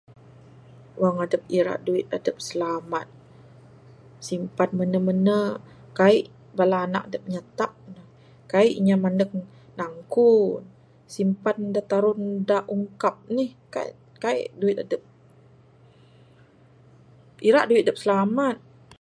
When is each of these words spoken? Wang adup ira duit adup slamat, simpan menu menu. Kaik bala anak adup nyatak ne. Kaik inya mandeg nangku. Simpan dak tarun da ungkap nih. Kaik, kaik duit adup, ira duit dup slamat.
Wang 1.01 1.15
adup 1.25 1.43
ira 1.57 1.73
duit 1.85 2.07
adup 2.17 2.37
slamat, 2.47 3.07
simpan 4.27 4.69
menu 4.77 4.99
menu. 5.07 5.41
Kaik 5.99 6.25
bala 6.57 6.77
anak 6.87 7.03
adup 7.07 7.23
nyatak 7.33 7.73
ne. 7.93 8.01
Kaik 8.51 8.73
inya 8.79 8.95
mandeg 9.03 9.29
nangku. 9.79 10.31
Simpan 11.15 11.57
dak 11.75 11.85
tarun 11.91 12.21
da 12.49 12.57
ungkap 12.75 13.15
nih. 13.37 13.51
Kaik, 13.73 13.93
kaik 14.23 14.45
duit 14.59 14.77
adup, 14.83 15.03
ira 17.47 17.61
duit 17.69 17.83
dup 17.87 17.97
slamat. 18.03 18.57